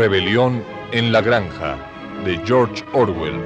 [0.00, 1.76] Rebelión en la Granja
[2.24, 3.38] de George Orwell.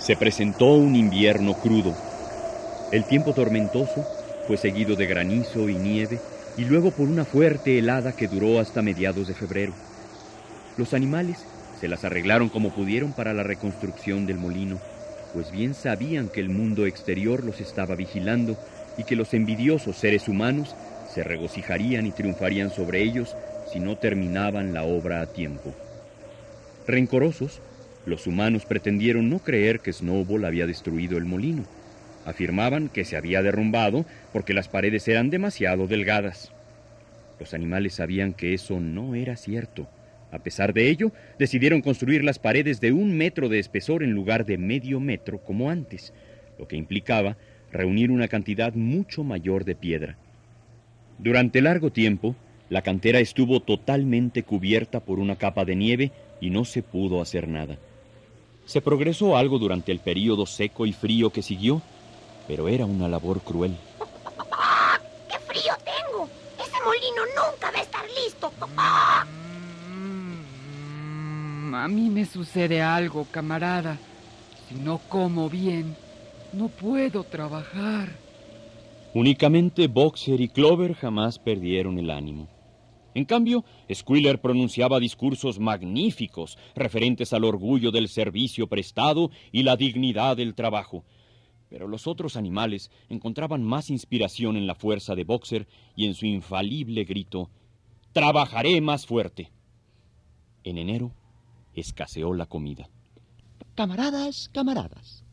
[0.00, 1.94] Se presentó un invierno crudo.
[2.90, 4.06] El tiempo tormentoso
[4.46, 6.18] fue seguido de granizo y nieve
[6.56, 9.74] y luego por una fuerte helada que duró hasta mediados de febrero.
[10.78, 11.44] Los animales
[11.78, 14.78] se las arreglaron como pudieron para la reconstrucción del molino,
[15.34, 18.56] pues bien sabían que el mundo exterior los estaba vigilando
[18.96, 20.74] y que los envidiosos seres humanos
[21.12, 23.36] se regocijarían y triunfarían sobre ellos
[23.70, 25.74] si no terminaban la obra a tiempo.
[26.86, 27.60] Rencorosos,
[28.06, 31.64] los humanos pretendieron no creer que Snowball había destruido el molino.
[32.24, 36.52] Afirmaban que se había derrumbado porque las paredes eran demasiado delgadas.
[37.38, 39.88] Los animales sabían que eso no era cierto.
[40.30, 44.44] A pesar de ello, decidieron construir las paredes de un metro de espesor en lugar
[44.46, 46.12] de medio metro como antes,
[46.58, 47.36] lo que implicaba
[47.72, 50.16] reunir una cantidad mucho mayor de piedra.
[51.18, 52.36] Durante largo tiempo,
[52.68, 57.48] la cantera estuvo totalmente cubierta por una capa de nieve y no se pudo hacer
[57.48, 57.78] nada.
[58.70, 61.82] Se progresó algo durante el período seco y frío que siguió,
[62.46, 63.76] pero era una labor cruel.
[65.28, 66.28] ¡Qué frío tengo!
[66.56, 68.52] Ese molino nunca va a estar listo.
[69.92, 73.98] Mm, a mí me sucede algo, camarada.
[74.68, 75.96] Si no como bien,
[76.52, 78.10] no puedo trabajar.
[79.14, 82.46] Únicamente Boxer y Clover jamás perdieron el ánimo.
[83.14, 90.36] En cambio, Squiller pronunciaba discursos magníficos referentes al orgullo del servicio prestado y la dignidad
[90.36, 91.04] del trabajo.
[91.68, 96.26] Pero los otros animales encontraban más inspiración en la fuerza de Boxer y en su
[96.26, 97.50] infalible grito,
[98.12, 99.52] Trabajaré más fuerte.
[100.64, 101.12] En enero
[101.74, 102.90] escaseó la comida.
[103.76, 105.24] Camaradas, camaradas,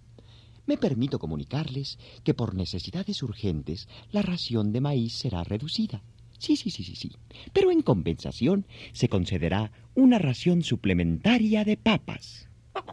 [0.67, 6.03] me permito comunicarles que por necesidades urgentes la ración de maíz será reducida.
[6.37, 7.11] Sí, sí, sí, sí, sí.
[7.53, 12.47] Pero en compensación se concederá una ración suplementaria de papas.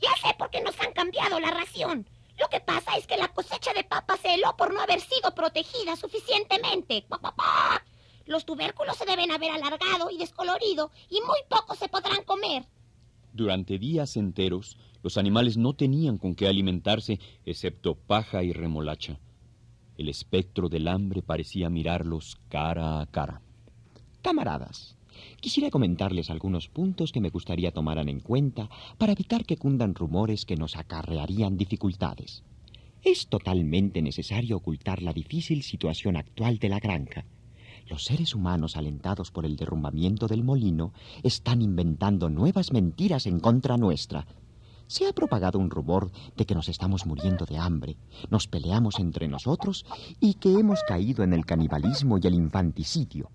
[0.00, 2.06] Ya sé por qué nos han cambiado la ración.
[2.38, 5.34] Lo que pasa es que la cosecha de papas se heló por no haber sido
[5.34, 7.04] protegida suficientemente.
[8.26, 12.64] Los tubérculos se deben haber alargado y descolorido y muy pocos se podrán comer.
[13.32, 19.18] Durante días enteros, los animales no tenían con qué alimentarse excepto paja y remolacha.
[19.98, 23.42] El espectro del hambre parecía mirarlos cara a cara.
[24.22, 24.96] Camaradas,
[25.40, 30.46] quisiera comentarles algunos puntos que me gustaría tomaran en cuenta para evitar que cundan rumores
[30.46, 32.44] que nos acarrearían dificultades.
[33.02, 37.24] Es totalmente necesario ocultar la difícil situación actual de la granja.
[37.88, 40.92] Los seres humanos, alentados por el derrumbamiento del molino,
[41.24, 44.28] están inventando nuevas mentiras en contra nuestra,
[44.88, 47.96] se ha propagado un rumor de que nos estamos muriendo de hambre,
[48.30, 49.86] nos peleamos entre nosotros
[50.18, 53.30] y que hemos caído en el canibalismo y el infanticidio.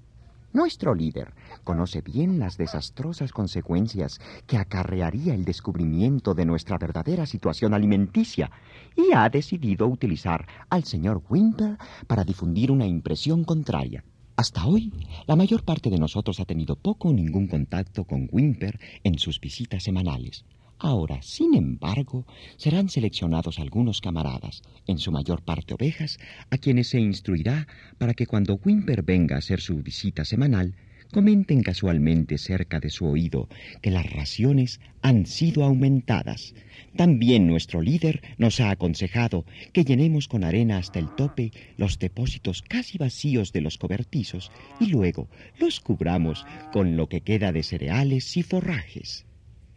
[0.51, 1.33] Nuestro líder
[1.63, 8.51] conoce bien las desastrosas consecuencias que acarrearía el descubrimiento de nuestra verdadera situación alimenticia
[8.95, 14.03] y ha decidido utilizar al señor Wimper para difundir una impresión contraria.
[14.35, 14.91] Hasta hoy,
[15.27, 19.39] la mayor parte de nosotros ha tenido poco o ningún contacto con Wimper en sus
[19.39, 20.45] visitas semanales.
[20.83, 22.27] Ahora, sin embargo,
[22.57, 28.27] serán seleccionados algunos camaradas, en su mayor parte ovejas, a quienes se instruirá para que
[28.27, 30.75] cuando Wimper venga a hacer su visita semanal,
[31.13, 33.47] comenten casualmente cerca de su oído
[33.81, 36.53] que las raciones han sido aumentadas.
[36.97, 42.61] También nuestro líder nos ha aconsejado que llenemos con arena hasta el tope los depósitos
[42.61, 44.51] casi vacíos de los cobertizos
[44.81, 49.25] y luego los cubramos con lo que queda de cereales y forrajes.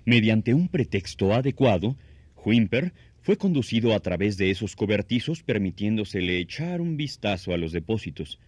[0.07, 1.97] Mediante un pretexto adecuado,
[2.45, 2.93] Wimper
[3.23, 8.39] fue conducido a través de esos cobertizos permitiéndosele echar un vistazo a los depósitos.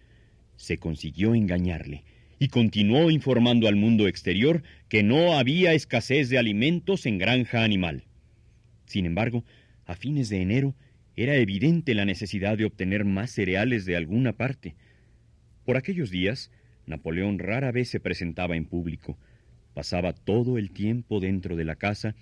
[0.55, 2.05] Se consiguió engañarle
[2.39, 8.05] y continuó informando al mundo exterior que no había escasez de alimentos en granja animal.
[8.85, 9.43] Sin embargo,
[9.85, 10.75] a fines de enero
[11.17, 14.75] era evidente la necesidad de obtener más cereales de alguna parte.
[15.65, 16.51] Por aquellos días,
[16.85, 19.17] Napoleón rara vez se presentaba en público,
[19.73, 22.15] Pasaba todo el tiempo dentro de la casa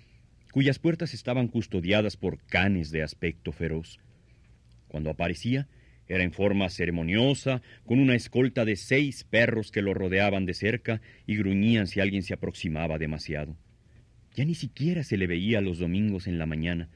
[0.52, 4.00] cuyas puertas estaban custodiadas por canes de aspecto feroz.
[4.88, 5.68] Cuando aparecía,
[6.08, 11.02] era en forma ceremoniosa, con una escolta de seis perros que lo rodeaban de cerca
[11.26, 13.56] y gruñían si alguien se aproximaba demasiado.
[14.34, 16.88] Ya ni siquiera se le veía los domingos en la mañana,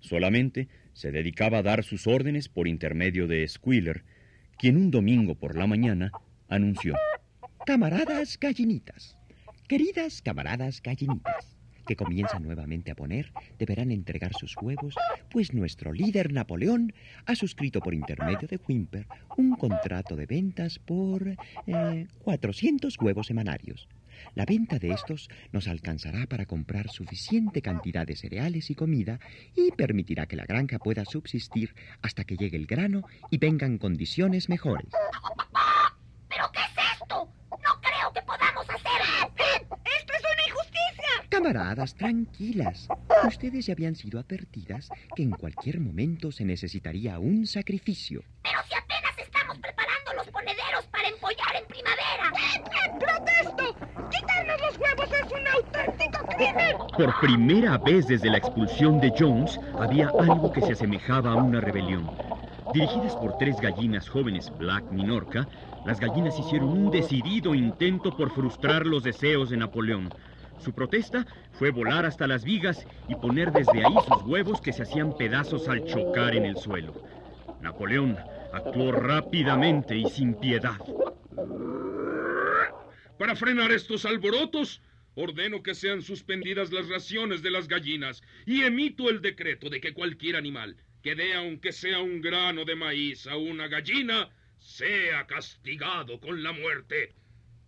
[0.00, 4.04] solamente se dedicaba a dar sus órdenes por intermedio de Squealer,
[4.58, 6.10] quien un domingo por la mañana
[6.48, 6.96] anunció.
[7.64, 9.16] Camaradas gallinitas,
[9.70, 11.56] queridas camaradas gallinitas,
[11.86, 14.96] que comienzan nuevamente a poner, deberán entregar sus huevos,
[15.30, 16.92] pues nuestro líder Napoleón
[17.24, 19.06] ha suscrito por intermedio de Wimper
[19.36, 21.36] un contrato de ventas por
[21.68, 23.86] eh, 400 huevos semanarios.
[24.34, 29.20] La venta de estos nos alcanzará para comprar suficiente cantidad de cereales y comida
[29.54, 34.48] y permitirá que la granja pueda subsistir hasta que llegue el grano y vengan condiciones
[34.48, 34.88] mejores.
[36.28, 37.28] ¿Pero qué es esto?
[37.50, 39.34] No creo que podamos hacerlo.
[39.36, 41.28] ¡Esto es una injusticia!
[41.52, 42.86] Camaradas, tranquilas.
[43.26, 48.22] Ustedes ya habían sido advertidas que en cualquier momento se necesitaría un sacrificio.
[48.44, 52.32] Pero si apenas estamos preparando los ponederos para empollar en primavera.
[53.00, 53.76] ¡Protesto!
[54.10, 56.76] ¡Quitarnos los huevos es un auténtico crimen!
[56.96, 61.60] Por primera vez desde la expulsión de Jones, había algo que se asemejaba a una
[61.60, 62.08] rebelión.
[62.72, 65.48] Dirigidas por tres gallinas jóvenes Black Minorca,
[65.84, 70.10] las gallinas hicieron un decidido intento por frustrar los deseos de Napoleón.
[70.62, 74.82] Su protesta fue volar hasta las vigas y poner desde ahí sus huevos que se
[74.82, 77.02] hacían pedazos al chocar en el suelo.
[77.60, 78.18] Napoleón
[78.52, 80.78] actuó rápidamente y sin piedad.
[83.18, 84.82] Para frenar estos alborotos,
[85.14, 89.94] ordeno que sean suspendidas las raciones de las gallinas y emito el decreto de que
[89.94, 94.28] cualquier animal que dé aunque sea un grano de maíz a una gallina
[94.58, 97.14] sea castigado con la muerte.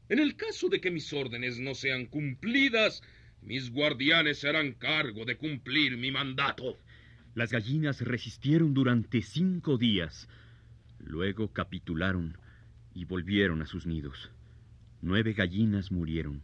[0.09, 3.03] En el caso de que mis órdenes no sean cumplidas,
[3.41, 6.79] mis guardianes se harán cargo de cumplir mi mandato.
[7.35, 10.29] Las gallinas resistieron durante cinco días.
[10.99, 12.37] Luego capitularon
[12.95, 14.31] y volvieron a sus nidos.
[15.01, 16.43] Nueve gallinas murieron.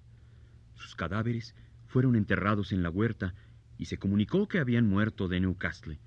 [0.76, 1.54] Sus cadáveres
[1.86, 3.34] fueron enterrados en la huerta
[3.76, 5.98] y se comunicó que habían muerto de Newcastle.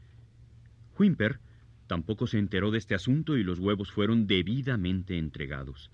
[0.97, 1.39] Wimper
[1.87, 5.91] tampoco se enteró de este asunto y los huevos fueron debidamente entregados.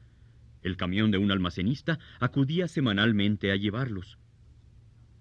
[0.67, 4.17] El camión de un almacenista acudía semanalmente a llevarlos.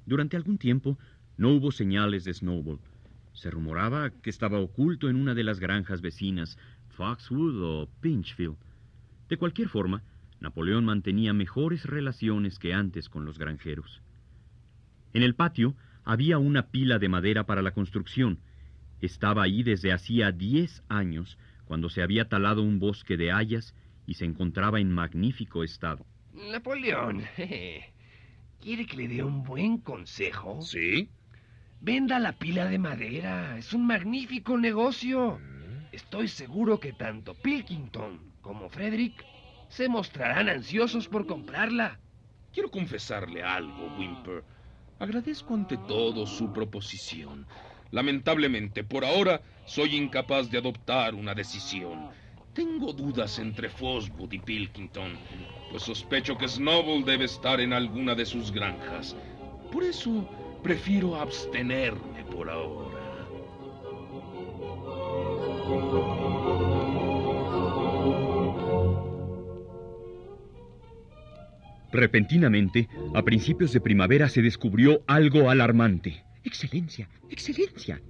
[0.05, 0.99] Durante algún tiempo
[1.37, 2.81] no hubo señales de Snowball.
[3.33, 6.59] Se rumoraba que estaba oculto en una de las granjas vecinas,
[6.89, 8.57] Foxwood o Pinchfield.
[9.29, 10.03] De cualquier forma,
[10.41, 14.03] Napoleón mantenía mejores relaciones que antes con los granjeros.
[15.13, 18.41] En el patio había una pila de madera para la construcción.
[19.01, 23.77] Estaba ahí desde hacía diez años, cuando se había talado un bosque de hayas
[24.07, 26.07] y se encontraba en magnífico estado.
[26.33, 27.23] Napoleón,
[28.61, 30.61] ¿quiere que le dé un buen consejo?
[30.63, 31.09] ¿Sí?
[31.81, 33.59] Venda la pila de madera.
[33.59, 35.39] Es un magnífico negocio.
[35.93, 39.25] Estoy seguro que tanto Pilkington como Frederick
[39.69, 41.99] se mostrarán ansiosos por comprarla.
[42.53, 44.43] Quiero confesarle algo, Wimper.
[44.99, 47.47] Agradezco ante todo su proposición.
[47.91, 52.09] Lamentablemente, por ahora, soy incapaz de adoptar una decisión.
[52.57, 55.13] Tengo dudas entre Foswood y Pilkington,
[55.71, 59.15] pues sospecho que Snowball debe estar en alguna de sus granjas.
[59.71, 60.27] Por eso,
[60.63, 62.97] prefiero abstenerme por ahora.
[71.93, 76.25] Repentinamente, a principios de primavera se descubrió algo alarmante.
[76.43, 78.01] Excelencia, excelencia.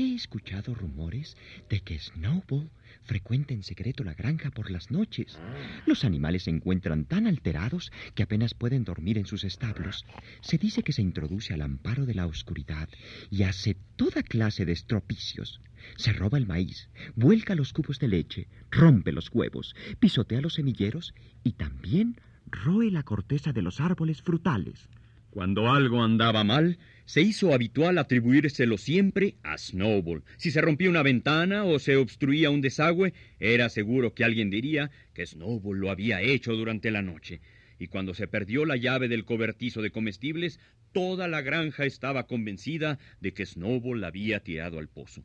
[0.00, 1.36] He escuchado rumores
[1.68, 2.70] de que Snowball
[3.02, 5.38] frecuenta en secreto la granja por las noches.
[5.84, 10.06] Los animales se encuentran tan alterados que apenas pueden dormir en sus establos.
[10.40, 12.88] Se dice que se introduce al amparo de la oscuridad
[13.30, 15.60] y hace toda clase de estropicios.
[15.98, 21.12] Se roba el maíz, vuelca los cubos de leche, rompe los huevos, pisotea los semilleros
[21.44, 24.88] y también roe la corteza de los árboles frutales.
[25.30, 30.24] Cuando algo andaba mal, se hizo habitual atribuírselo siempre a Snowball.
[30.36, 34.90] Si se rompía una ventana o se obstruía un desagüe, era seguro que alguien diría
[35.14, 37.40] que Snowball lo había hecho durante la noche.
[37.78, 40.58] Y cuando se perdió la llave del cobertizo de comestibles,
[40.92, 45.24] toda la granja estaba convencida de que Snowball la había tirado al pozo.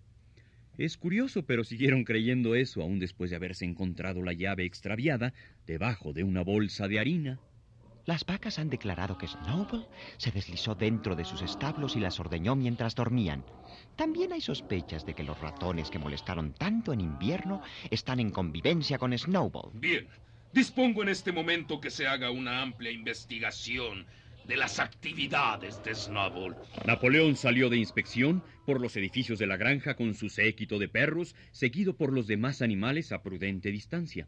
[0.78, 5.34] Es curioso, pero siguieron creyendo eso aún después de haberse encontrado la llave extraviada
[5.66, 7.40] debajo de una bolsa de harina.
[8.06, 12.56] Las vacas han declarado que Snowball se deslizó dentro de sus establos y las ordeñó
[12.56, 13.44] mientras dormían.
[13.96, 19.00] También hay sospechas de que los ratones que molestaron tanto en invierno están en convivencia
[19.00, 19.72] con Snowball.
[19.74, 20.08] Bien,
[20.54, 24.06] dispongo en este momento que se haga una amplia investigación.
[24.48, 26.56] de las actividades de Snowball.
[26.86, 31.36] Napoleón salió de inspección por los edificios de la granja con su séquito de perros,
[31.52, 34.28] seguido por los demás animales a prudente distancia.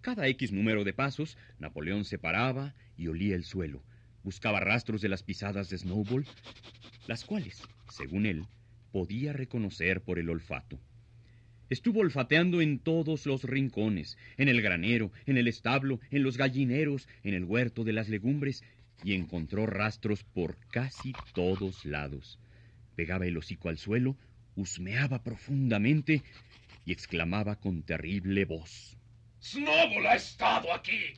[0.00, 3.82] Cada X número de pasos, Napoleón se paraba y olía el suelo.
[4.22, 6.26] Buscaba rastros de las pisadas de Snowball,
[7.06, 8.46] las cuales, según él,
[8.92, 10.80] podía reconocer por el olfato.
[11.68, 17.06] Estuvo olfateando en todos los rincones, en el granero, en el establo, en los gallineros,
[17.22, 18.64] en el huerto de las legumbres,
[19.04, 22.38] y encontró rastros por casi todos lados.
[22.96, 24.16] Pegaba el hocico al suelo,
[24.56, 26.22] husmeaba profundamente
[26.86, 28.99] y exclamaba con terrible voz.
[29.40, 31.14] ¡Snowball ha estado aquí!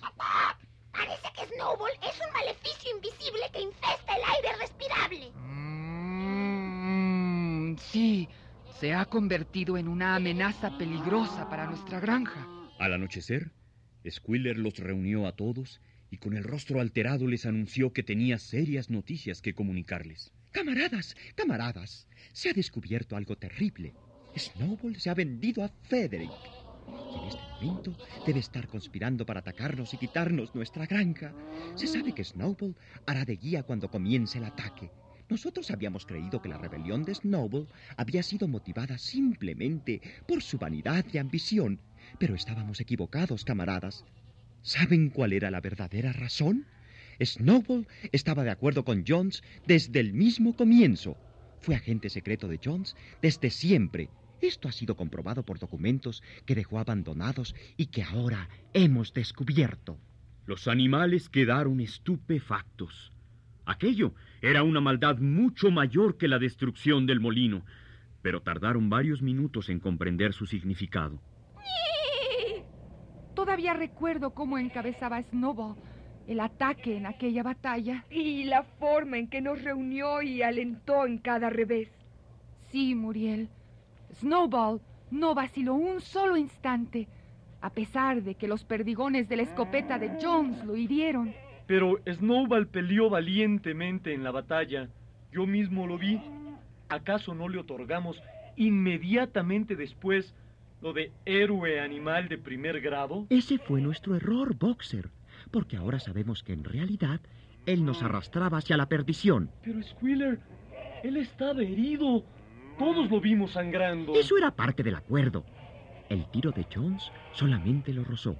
[0.00, 0.58] Papá,
[0.92, 5.30] parece que Snowball es un maleficio invisible que infesta el aire respirable.
[6.56, 8.28] Mm, sí,
[8.80, 12.46] se ha convertido en una amenaza peligrosa para nuestra granja.
[12.78, 13.52] Al anochecer,
[14.08, 15.80] Squiller los reunió a todos
[16.10, 20.32] y con el rostro alterado les anunció que tenía serias noticias que comunicarles.
[20.52, 23.94] Camaradas, camaradas, se ha descubierto algo terrible.
[24.36, 26.30] Snowball se ha vendido a Frederick.
[27.14, 31.32] En este momento debe estar conspirando para atacarnos y quitarnos nuestra granja.
[31.74, 32.76] Se sabe que Snowball
[33.06, 34.90] hará de guía cuando comience el ataque.
[35.28, 41.04] Nosotros habíamos creído que la rebelión de Snowball había sido motivada simplemente por su vanidad
[41.12, 41.80] y ambición,
[42.18, 44.04] pero estábamos equivocados, camaradas.
[44.62, 46.66] ¿Saben cuál era la verdadera razón?
[47.22, 51.16] Snowball estaba de acuerdo con Jones desde el mismo comienzo.
[51.60, 54.10] Fue agente secreto de Jones desde siempre.
[54.44, 59.98] Esto ha sido comprobado por documentos que dejó abandonados y que ahora hemos descubierto.
[60.44, 63.10] Los animales quedaron estupefactos.
[63.64, 67.64] Aquello era una maldad mucho mayor que la destrucción del molino,
[68.20, 71.18] pero tardaron varios minutos en comprender su significado.
[73.34, 75.76] Todavía recuerdo cómo encabezaba Snowball
[76.26, 78.04] el ataque en aquella batalla.
[78.10, 81.88] Y la forma en que nos reunió y alentó en cada revés.
[82.70, 83.48] Sí, Muriel.
[84.14, 84.80] Snowball
[85.10, 87.08] no vaciló un solo instante,
[87.60, 91.34] a pesar de que los perdigones de la escopeta de Jones lo hirieron.
[91.66, 94.88] Pero Snowball peleó valientemente en la batalla.
[95.32, 96.20] Yo mismo lo vi.
[96.88, 98.20] ¿Acaso no le otorgamos
[98.56, 100.34] inmediatamente después
[100.82, 103.26] lo de héroe animal de primer grado?
[103.30, 105.08] Ese fue nuestro error, Boxer,
[105.50, 107.20] porque ahora sabemos que en realidad
[107.66, 109.50] él nos arrastraba hacia la perdición.
[109.62, 110.38] Pero Squiller,
[111.02, 112.24] él estaba herido.
[112.78, 114.14] Todos lo vimos sangrando.
[114.14, 115.44] Eso era parte del acuerdo.
[116.08, 118.36] El tiro de Jones solamente lo rozó.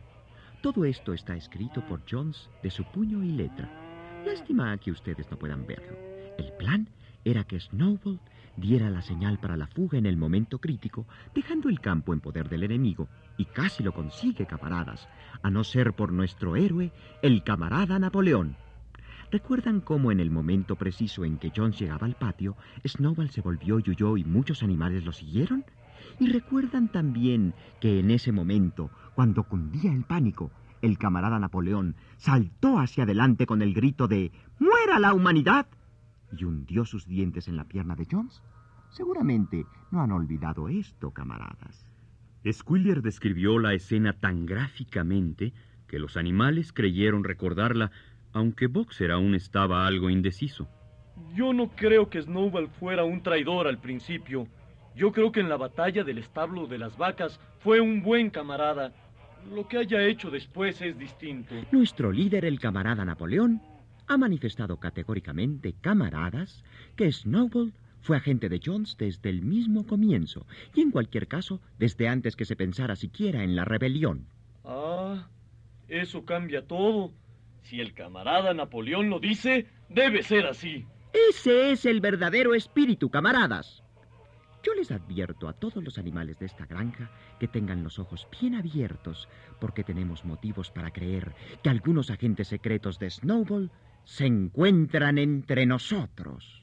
[0.61, 3.71] Todo esto está escrito por Jones de su puño y letra.
[4.27, 5.97] Lástima que ustedes no puedan verlo.
[6.39, 6.89] El plan
[7.25, 8.19] era que Snowball
[8.57, 12.49] diera la señal para la fuga en el momento crítico, dejando el campo en poder
[12.49, 13.09] del enemigo.
[13.37, 15.09] Y casi lo consigue, camaradas,
[15.43, 18.57] a no ser por nuestro héroe, el camarada Napoleón.
[19.35, 23.81] ¿Recuerdan cómo en el momento preciso en que Jones llegaba al patio, Snowball se volvió
[23.81, 25.65] y huyó y muchos animales lo siguieron?
[26.21, 32.79] Y recuerdan también que en ese momento, cuando cundía el pánico, el camarada Napoleón saltó
[32.79, 35.67] hacia adelante con el grito de ¡Muera la humanidad!
[36.31, 38.41] y hundió sus dientes en la pierna de Jones.
[38.91, 41.91] Seguramente no han olvidado esto, camaradas.
[42.49, 45.53] Squiller describió la escena tan gráficamente
[45.89, 47.91] que los animales creyeron recordarla,
[48.35, 50.69] aunque Boxer aún estaba algo indeciso.
[51.35, 54.47] Yo no creo que Snowball fuera un traidor al principio.
[54.95, 58.93] Yo creo que en la batalla del establo de las vacas fue un buen camarada.
[59.53, 61.55] Lo que haya hecho después es distinto.
[61.71, 63.63] Nuestro líder, el camarada Napoleón,
[64.07, 66.65] ha manifestado categóricamente, camaradas,
[66.97, 72.09] que Snowball fue agente de Jones desde el mismo comienzo, y en cualquier caso, desde
[72.09, 74.27] antes que se pensara siquiera en la rebelión.
[74.65, 75.29] Ah,
[75.89, 77.13] eso cambia todo.
[77.65, 80.87] Si el camarada Napoleón lo dice, debe ser así.
[81.31, 83.83] Ese es el verdadero espíritu, camaradas.
[84.63, 88.55] Yo les advierto a todos los animales de esta granja que tengan los ojos bien
[88.55, 89.29] abiertos,
[89.61, 93.71] porque tenemos motivos para creer que algunos agentes secretos de Snowball
[94.05, 96.63] se encuentran entre nosotros.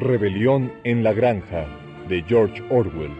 [0.00, 1.66] Rebelión en la Granja
[2.08, 3.10] de George Orwell.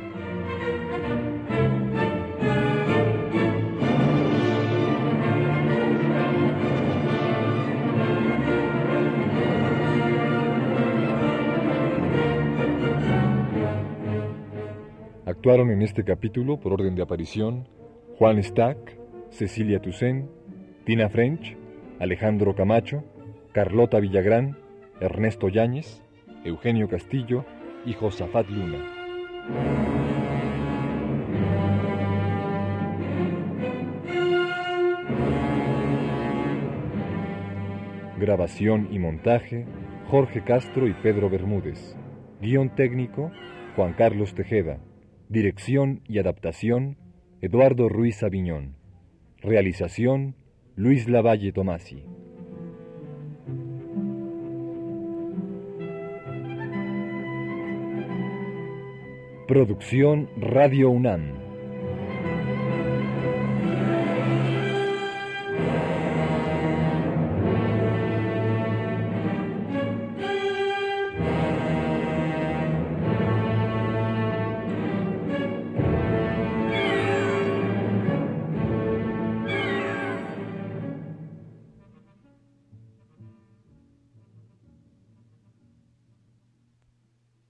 [15.27, 17.67] Actuaron en este capítulo, por orden de aparición,
[18.19, 18.97] Juan Stack,
[19.31, 20.31] Cecilia Toussaint,
[20.85, 21.57] Tina French,
[21.99, 23.03] Alejandro Camacho,
[23.53, 24.57] Carlota Villagrán,
[25.01, 26.05] Ernesto Yáñez,
[26.45, 27.45] Eugenio Castillo
[27.85, 28.79] y Josafat Luna.
[38.19, 39.67] Grabación y montaje,
[40.09, 41.97] Jorge Castro y Pedro Bermúdez.
[42.41, 43.31] Guión técnico,
[43.77, 44.81] Juan Carlos Tejeda.
[45.29, 46.97] Dirección y adaptación,
[47.41, 48.77] Eduardo Ruiz Aviñón.
[49.41, 50.35] Realización,
[50.75, 52.05] Luis Lavalle Tomasi.
[59.49, 61.38] Producción Radio UNAM.